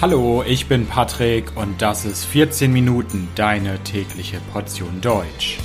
[0.00, 5.58] Hallo, ich bin Patrick und das ist 14 Minuten deine tägliche Portion Deutsch.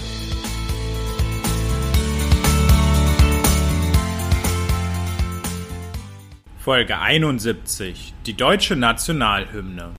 [6.57, 9.93] Folge 71 Die deutsche Nationalhymne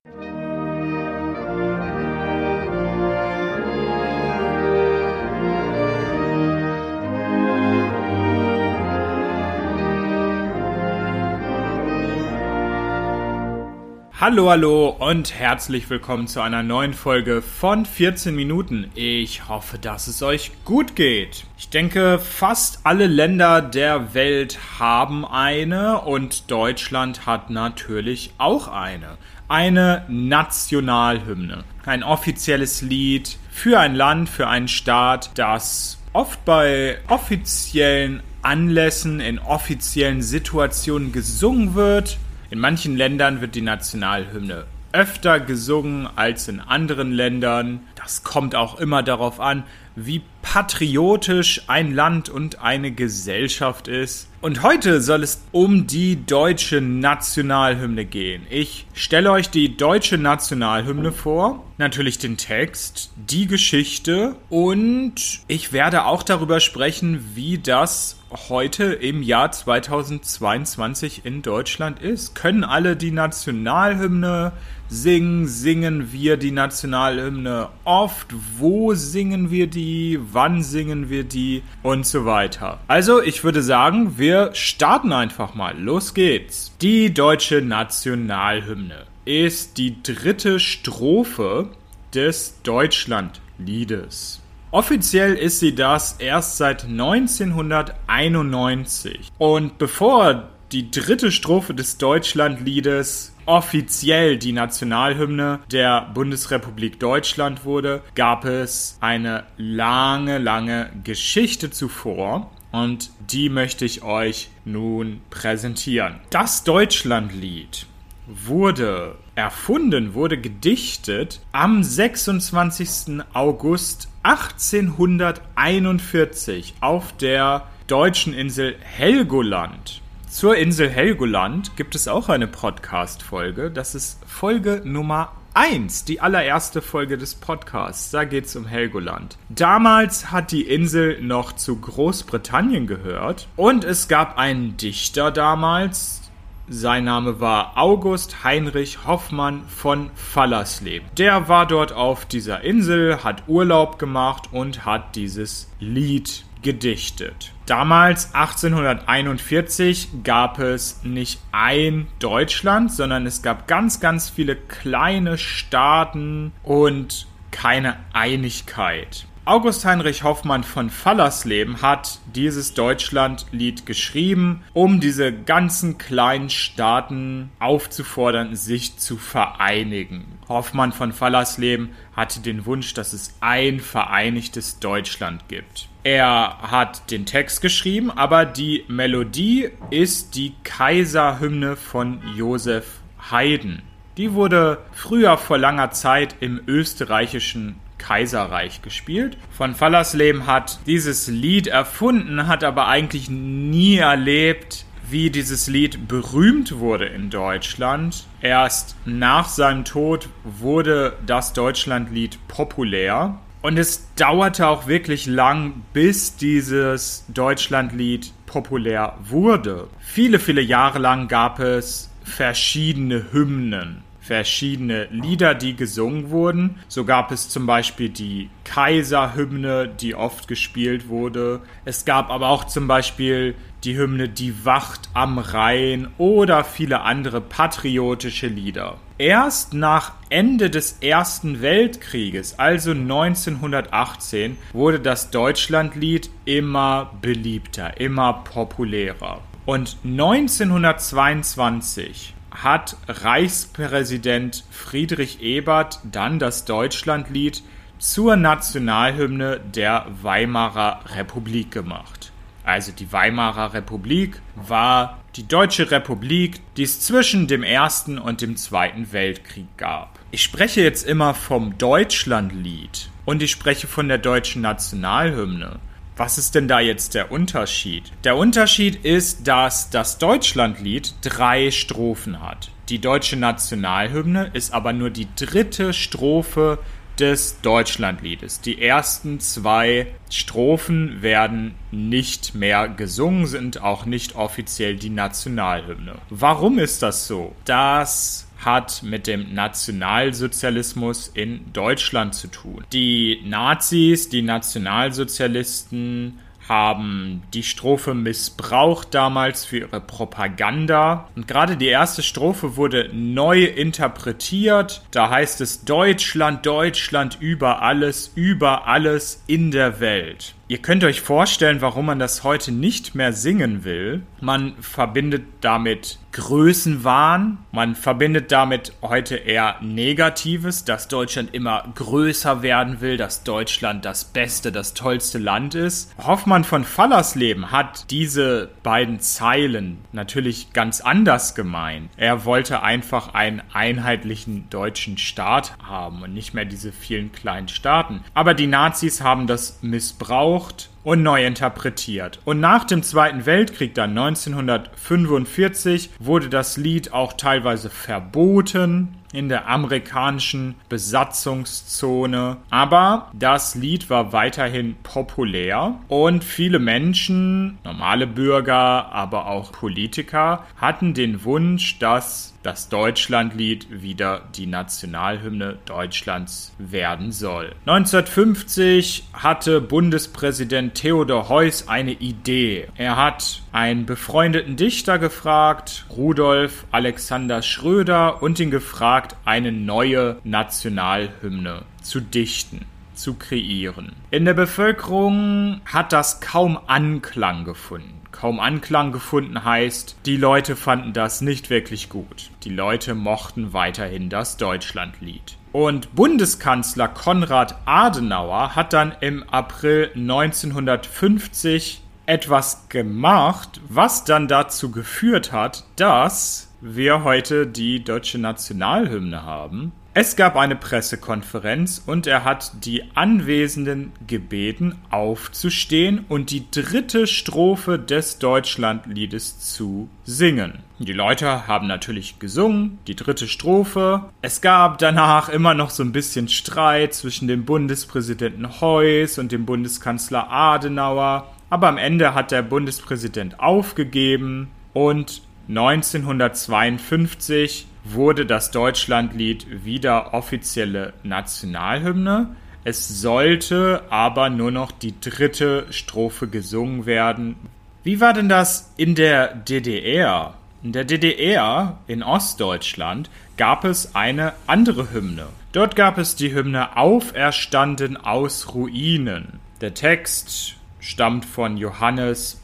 [14.26, 18.90] Hallo, hallo und herzlich willkommen zu einer neuen Folge von 14 Minuten.
[18.94, 21.44] Ich hoffe, dass es euch gut geht.
[21.58, 29.18] Ich denke, fast alle Länder der Welt haben eine und Deutschland hat natürlich auch eine.
[29.46, 31.64] Eine Nationalhymne.
[31.84, 39.38] Ein offizielles Lied für ein Land, für einen Staat, das oft bei offiziellen Anlässen, in
[39.38, 42.16] offiziellen Situationen gesungen wird
[42.54, 47.80] in manchen Ländern wird die Nationalhymne öfter gesungen als in anderen Ländern.
[47.96, 49.64] Das kommt auch immer darauf an,
[49.96, 54.28] wie patriotisch ein Land und eine Gesellschaft ist.
[54.42, 58.46] Und heute soll es um die deutsche Nationalhymne gehen.
[58.50, 66.04] Ich stelle euch die deutsche Nationalhymne vor, natürlich den Text, die Geschichte und ich werde
[66.04, 68.18] auch darüber sprechen, wie das
[68.48, 72.34] heute im Jahr 2022 in Deutschland ist.
[72.34, 74.52] Können alle die Nationalhymne
[74.88, 75.46] singen?
[75.46, 78.34] Singen wir die Nationalhymne oft?
[78.58, 80.18] Wo singen wir die?
[80.34, 81.62] Wann singen wir die?
[81.82, 82.80] Und so weiter.
[82.88, 85.78] Also, ich würde sagen, wir starten einfach mal.
[85.78, 86.74] Los geht's.
[86.82, 91.70] Die deutsche Nationalhymne ist die dritte Strophe
[92.14, 94.42] des Deutschlandliedes.
[94.70, 99.28] Offiziell ist sie das erst seit 1991.
[99.38, 108.44] Und bevor die dritte Strophe des Deutschlandliedes offiziell die Nationalhymne der Bundesrepublik Deutschland wurde, gab
[108.44, 112.50] es eine lange, lange Geschichte zuvor.
[112.72, 116.16] Und die möchte ich euch nun präsentieren.
[116.30, 117.86] Das Deutschlandlied
[118.26, 123.20] wurde erfunden, wurde gedichtet am 26.
[123.32, 130.00] August 1841 auf der deutschen Insel Helgoland.
[130.34, 133.70] Zur Insel Helgoland gibt es auch eine Podcast-Folge.
[133.70, 138.10] Das ist Folge Nummer 1, die allererste Folge des Podcasts.
[138.10, 139.38] Da geht es um Helgoland.
[139.48, 146.20] Damals hat die Insel noch zu Großbritannien gehört und es gab einen Dichter damals,
[146.66, 151.08] sein Name war August Heinrich Hoffmann von Fallersleben.
[151.16, 157.52] Der war dort auf dieser Insel, hat Urlaub gemacht und hat dieses Lied gedichtet.
[157.66, 166.52] Damals, 1841, gab es nicht ein Deutschland, sondern es gab ganz, ganz viele kleine Staaten
[166.64, 169.26] und keine Einigkeit.
[169.46, 178.56] August Heinrich Hoffmann von Fallersleben hat dieses Deutschlandlied geschrieben, um diese ganzen kleinen Staaten aufzufordern,
[178.56, 180.33] sich zu vereinigen.
[180.48, 185.88] Hoffmann von Fallersleben hatte den Wunsch, dass es ein vereinigtes Deutschland gibt.
[186.02, 193.00] Er hat den Text geschrieben, aber die Melodie ist die Kaiserhymne von Josef
[193.30, 193.82] Haydn.
[194.16, 199.38] Die wurde früher vor langer Zeit im österreichischen Kaiserreich gespielt.
[199.50, 206.78] Von Fallersleben hat dieses Lied erfunden, hat aber eigentlich nie erlebt, wie dieses Lied berühmt
[206.78, 208.26] wurde in Deutschland.
[208.40, 213.38] Erst nach seinem Tod wurde das Deutschlandlied populär.
[213.62, 219.88] Und es dauerte auch wirklich lang, bis dieses Deutschlandlied populär wurde.
[220.00, 226.76] Viele, viele Jahre lang gab es verschiedene Hymnen verschiedene Lieder, die gesungen wurden.
[226.88, 231.60] So gab es zum Beispiel die Kaiserhymne, die oft gespielt wurde.
[231.84, 237.42] Es gab aber auch zum Beispiel die Hymne Die Wacht am Rhein oder viele andere
[237.42, 238.96] patriotische Lieder.
[239.18, 249.42] Erst nach Ende des Ersten Weltkrieges, also 1918, wurde das Deutschlandlied immer beliebter, immer populärer.
[249.66, 257.62] Und 1922 hat Reichspräsident Friedrich Ebert dann das Deutschlandlied
[257.98, 262.32] zur Nationalhymne der Weimarer Republik gemacht.
[262.64, 268.56] Also die Weimarer Republik war die Deutsche Republik, die es zwischen dem Ersten und dem
[268.56, 270.18] Zweiten Weltkrieg gab.
[270.30, 275.78] Ich spreche jetzt immer vom Deutschlandlied und ich spreche von der deutschen Nationalhymne.
[276.16, 278.12] Was ist denn da jetzt der Unterschied?
[278.22, 282.70] Der Unterschied ist, dass das Deutschlandlied drei Strophen hat.
[282.88, 286.78] Die deutsche Nationalhymne ist aber nur die dritte Strophe
[287.18, 288.60] des Deutschlandliedes.
[288.60, 296.16] Die ersten zwei Strophen werden nicht mehr gesungen, sind auch nicht offiziell die Nationalhymne.
[296.30, 297.54] Warum ist das so?
[297.64, 302.84] Das hat mit dem Nationalsozialismus in Deutschland zu tun.
[302.92, 306.38] Die Nazis, die Nationalsozialisten
[306.68, 311.28] haben die Strophe missbraucht damals für ihre Propaganda.
[311.36, 315.02] Und gerade die erste Strophe wurde neu interpretiert.
[315.10, 320.54] Da heißt es Deutschland, Deutschland über alles, über alles in der Welt.
[320.66, 324.22] Ihr könnt euch vorstellen, warum man das heute nicht mehr singen will.
[324.40, 333.02] Man verbindet damit Größenwahn, man verbindet damit heute eher Negatives, dass Deutschland immer größer werden
[333.02, 336.12] will, dass Deutschland das beste, das tollste Land ist.
[336.18, 342.10] Hoffmann von Fallersleben hat diese beiden Zeilen natürlich ganz anders gemeint.
[342.16, 348.22] Er wollte einfach einen einheitlichen deutschen Staat haben und nicht mehr diese vielen kleinen Staaten.
[348.32, 352.40] Aber die Nazis haben das missbraucht gebraucht und neu interpretiert.
[352.44, 359.68] Und nach dem Zweiten Weltkrieg, dann 1945, wurde das Lied auch teilweise verboten in der
[359.68, 362.58] amerikanischen Besatzungszone.
[362.70, 371.14] Aber das Lied war weiterhin populär und viele Menschen, normale Bürger, aber auch Politiker, hatten
[371.14, 377.72] den Wunsch, dass das Deutschlandlied wieder die Nationalhymne Deutschlands werden soll.
[377.84, 382.88] 1950 hatte Bundespräsident Theodor Heuss eine Idee.
[382.96, 391.82] Er hat einen befreundeten Dichter gefragt, Rudolf Alexander Schröder, und ihn gefragt, eine neue Nationalhymne
[392.02, 394.12] zu dichten zu kreieren.
[394.30, 401.12] In der Bevölkerung hat das kaum Anklang gefunden kaum Anklang gefunden heißt, die Leute fanden
[401.12, 402.50] das nicht wirklich gut.
[402.64, 405.56] Die Leute mochten weiterhin das Deutschlandlied.
[405.74, 415.50] Und Bundeskanzler Konrad Adenauer hat dann im April 1950 etwas gemacht, was dann dazu geführt
[415.50, 419.90] hat, dass wir heute die deutsche Nationalhymne haben.
[420.16, 427.98] Es gab eine Pressekonferenz und er hat die Anwesenden gebeten, aufzustehen und die dritte Strophe
[427.98, 430.84] des Deutschlandliedes zu singen.
[431.00, 434.26] Die Leute haben natürlich gesungen, die dritte Strophe.
[434.40, 439.66] Es gab danach immer noch so ein bisschen Streit zwischen dem Bundespräsidenten Heuss und dem
[439.66, 450.34] Bundeskanzler Adenauer, aber am Ende hat der Bundespräsident aufgegeben und 1952 wurde das Deutschlandlied wieder
[450.34, 452.54] offizielle Nationalhymne.
[452.84, 457.56] Es sollte aber nur noch die dritte Strophe gesungen werden.
[458.02, 460.54] Wie war denn das in der DDR?
[460.82, 465.46] In der DDR, in Ostdeutschland, gab es eine andere Hymne.
[465.72, 469.60] Dort gab es die Hymne Auferstanden aus Ruinen.
[469.80, 472.60] Der Text stammt von Johannes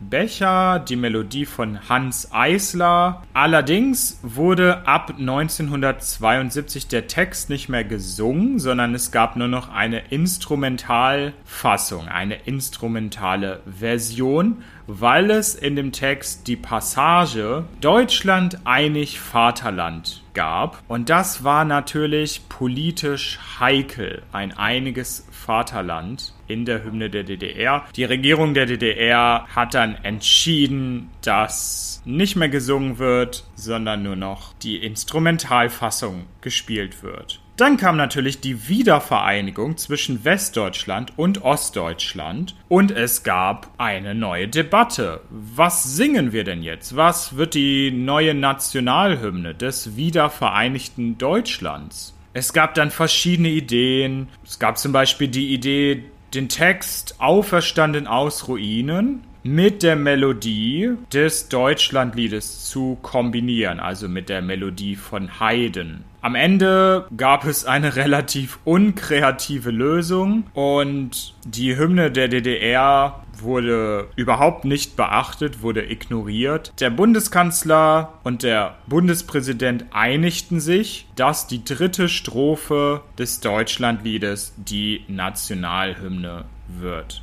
[0.00, 3.22] Becher, die Melodie von Hans Eisler.
[3.34, 9.98] Allerdings wurde ab 1972 der Text nicht mehr gesungen, sondern es gab nur noch eine
[10.10, 20.82] Instrumentalfassung, eine instrumentale Version, weil es in dem Text die Passage Deutschland einig Vaterland gab.
[20.88, 27.84] Und das war natürlich politisch heikel, ein einiges Vaterland in der Hymne der DDR.
[27.96, 34.54] Die Regierung der DDR hat dann entschieden, dass nicht mehr gesungen wird, sondern nur noch
[34.54, 37.40] die Instrumentalfassung gespielt wird.
[37.58, 45.22] Dann kam natürlich die Wiedervereinigung zwischen Westdeutschland und Ostdeutschland und es gab eine neue Debatte.
[45.28, 46.94] Was singen wir denn jetzt?
[46.94, 52.14] Was wird die neue Nationalhymne des wiedervereinigten Deutschlands?
[52.32, 54.28] Es gab dann verschiedene Ideen.
[54.44, 61.48] Es gab zum Beispiel die Idee, den Text Auferstanden aus Ruinen mit der Melodie des
[61.48, 66.04] Deutschlandliedes zu kombinieren, also mit der Melodie von Haydn.
[66.20, 74.64] Am Ende gab es eine relativ unkreative Lösung und die Hymne der DDR wurde überhaupt
[74.64, 76.72] nicht beachtet, wurde ignoriert.
[76.80, 86.46] Der Bundeskanzler und der Bundespräsident einigten sich, dass die dritte Strophe des Deutschlandliedes die Nationalhymne
[86.66, 87.22] wird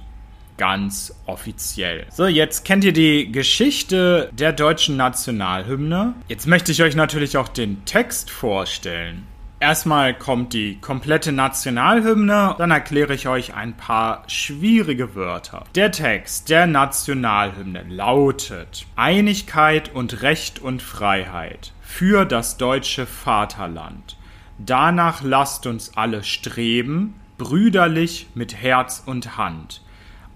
[0.57, 2.05] ganz offiziell.
[2.11, 6.13] So, jetzt kennt ihr die Geschichte der deutschen Nationalhymne.
[6.27, 9.27] Jetzt möchte ich euch natürlich auch den Text vorstellen.
[9.59, 15.63] Erstmal kommt die komplette Nationalhymne, dann erkläre ich euch ein paar schwierige Wörter.
[15.75, 24.17] Der Text der Nationalhymne lautet Einigkeit und Recht und Freiheit für das deutsche Vaterland.
[24.57, 29.81] Danach lasst uns alle streben, brüderlich mit Herz und Hand.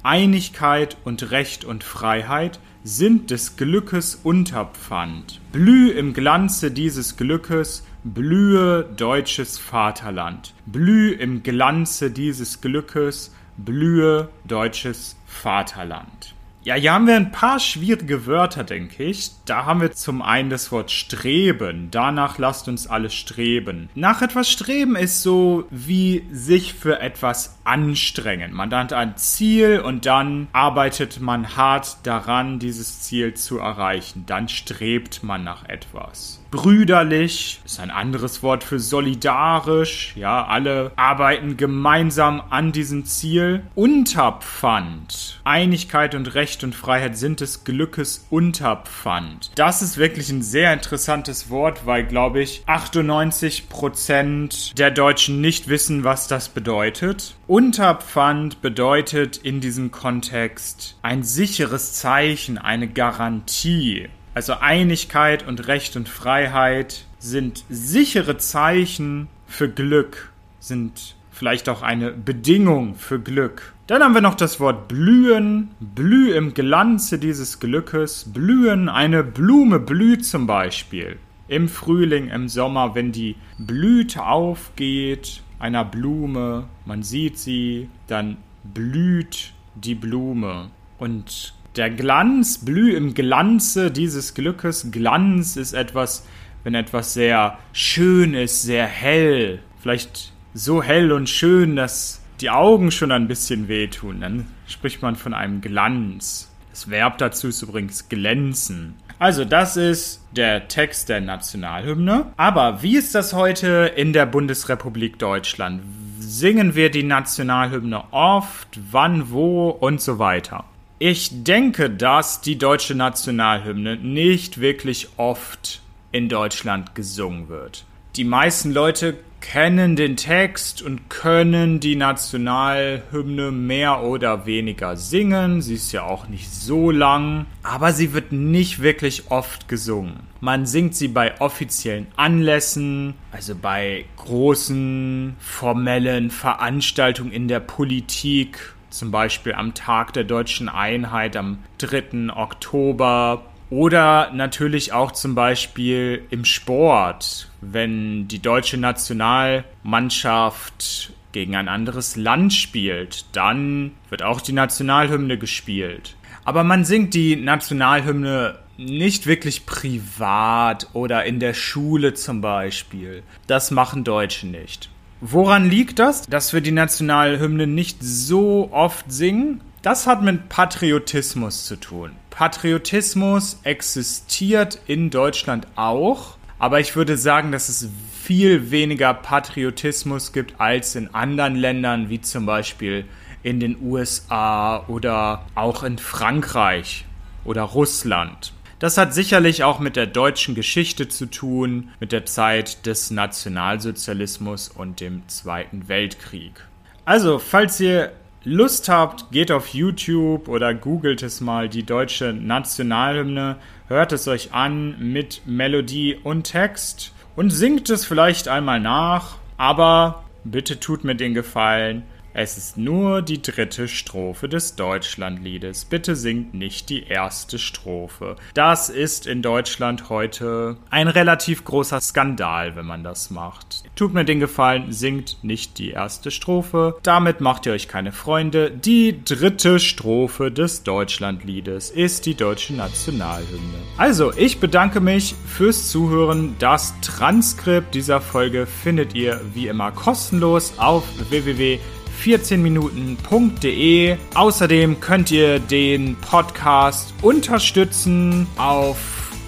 [0.03, 5.41] Einigkeit und Recht und Freiheit sind des Glückes Unterpfand.
[5.51, 10.53] Blüh im Glanze dieses Glückes, blühe deutsches Vaterland.
[10.65, 16.33] Blüh im Glanze dieses Glückes, blühe deutsches Vaterland.
[16.61, 19.31] Ja, hier haben wir ein paar schwierige Wörter, denke ich.
[19.45, 21.87] Da haben wir zum einen das Wort streben.
[21.89, 23.89] Danach lasst uns alle streben.
[23.95, 28.51] Nach etwas streben ist so wie sich für etwas anstrengen.
[28.51, 34.23] Man hat ein Ziel und dann arbeitet man hart daran, dieses Ziel zu erreichen.
[34.25, 36.39] Dann strebt man nach etwas.
[36.51, 40.13] Brüderlich ist ein anderes Wort für solidarisch.
[40.15, 43.61] Ja, alle arbeiten gemeinsam an diesem Ziel.
[43.75, 45.41] Unterpfand.
[45.43, 49.51] Einigkeit und Recht und Freiheit sind des Glückes Unterpfand.
[49.55, 56.03] Das ist wirklich ein sehr interessantes Wort, weil, glaube ich, 98% der Deutschen nicht wissen,
[56.03, 57.35] was das bedeutet.
[57.59, 64.07] Unterpfand bedeutet in diesem Kontext ein sicheres Zeichen, eine Garantie.
[64.33, 72.11] Also Einigkeit und Recht und Freiheit sind sichere Zeichen für Glück, sind vielleicht auch eine
[72.11, 73.73] Bedingung für Glück.
[73.87, 79.81] Dann haben wir noch das Wort blühen, blüh im Glanze dieses Glückes, blühen, eine Blume
[79.81, 81.17] blüht zum Beispiel.
[81.49, 89.53] Im Frühling, im Sommer, wenn die Blüte aufgeht, einer Blume, man sieht sie, dann blüht
[89.75, 90.71] die Blume.
[90.97, 94.91] Und der Glanz, blüh im Glanze dieses Glückes.
[94.91, 96.25] Glanz ist etwas,
[96.63, 99.59] wenn etwas sehr schön ist, sehr hell.
[99.79, 104.21] Vielleicht so hell und schön, dass die Augen schon ein bisschen wehtun.
[104.21, 106.51] Dann spricht man von einem Glanz.
[106.71, 108.95] Das Verb dazu ist übrigens glänzen.
[109.19, 112.27] Also das ist der Text der Nationalhymne.
[112.37, 115.81] Aber wie ist das heute in der Bundesrepublik Deutschland?
[116.19, 120.63] Singen wir die Nationalhymne oft, wann, wo und so weiter?
[120.99, 125.81] Ich denke, dass die deutsche Nationalhymne nicht wirklich oft
[126.13, 127.83] in Deutschland gesungen wird.
[128.15, 135.61] Die meisten Leute kennen den Text und können die Nationalhymne mehr oder weniger singen.
[135.61, 140.21] Sie ist ja auch nicht so lang, aber sie wird nicht wirklich oft gesungen.
[140.41, 149.11] Man singt sie bei offiziellen Anlässen, also bei großen formellen Veranstaltungen in der Politik zum
[149.11, 152.33] Beispiel am Tag der deutschen Einheit am 3.
[152.35, 162.15] Oktober oder natürlich auch zum Beispiel im Sport, wenn die deutsche Nationalmannschaft gegen ein anderes
[162.15, 166.15] Land spielt, dann wird auch die Nationalhymne gespielt.
[166.45, 173.21] Aber man singt die Nationalhymne nicht wirklich privat oder in der Schule zum Beispiel.
[173.45, 174.89] Das machen Deutsche nicht.
[175.21, 179.61] Woran liegt das, dass wir die Nationalhymne nicht so oft singen?
[179.81, 182.11] Das hat mit Patriotismus zu tun.
[182.31, 187.89] Patriotismus existiert in Deutschland auch, aber ich würde sagen, dass es
[188.21, 193.05] viel weniger Patriotismus gibt als in anderen Ländern, wie zum Beispiel
[193.41, 197.05] in den USA oder auch in Frankreich
[197.45, 198.51] oder Russland.
[198.79, 204.67] Das hat sicherlich auch mit der deutschen Geschichte zu tun, mit der Zeit des Nationalsozialismus
[204.67, 206.65] und dem Zweiten Weltkrieg.
[207.05, 208.11] Also, falls ihr
[208.45, 213.57] Lust habt, geht auf YouTube oder googelt es mal die deutsche Nationalhymne,
[213.89, 220.23] hört es euch an mit Melodie und Text und singt es vielleicht einmal nach, aber
[220.45, 222.03] bitte tut mir den Gefallen,
[222.33, 225.85] es ist nur die dritte Strophe des Deutschlandliedes.
[225.85, 228.35] Bitte singt nicht die erste Strophe.
[228.53, 233.83] Das ist in Deutschland heute ein relativ großer Skandal, wenn man das macht.
[233.95, 236.97] Tut mir den Gefallen, singt nicht die erste Strophe.
[237.03, 238.69] Damit macht ihr euch keine Freunde.
[238.71, 243.79] Die dritte Strophe des Deutschlandliedes ist die deutsche Nationalhymne.
[243.97, 246.55] Also, ich bedanke mich fürs Zuhören.
[246.59, 251.79] Das Transkript dieser Folge findet ihr wie immer kostenlos auf www
[252.23, 254.17] 14minuten.de.
[254.33, 258.97] Außerdem könnt ihr den Podcast unterstützen auf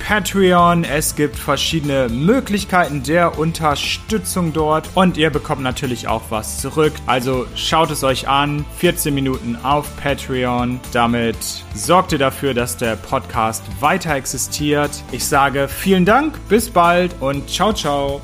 [0.02, 0.84] Patreon.
[0.84, 6.94] Es gibt verschiedene Möglichkeiten der Unterstützung dort und ihr bekommt natürlich auch was zurück.
[7.06, 8.66] Also schaut es euch an.
[8.78, 10.80] 14 Minuten auf Patreon.
[10.92, 11.38] Damit
[11.76, 14.92] sorgt ihr dafür, dass der Podcast weiter existiert.
[15.12, 18.22] Ich sage vielen Dank, bis bald und ciao, ciao.